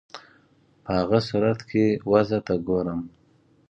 [0.83, 3.01] په هغه صورت کې وضع ته ګورم.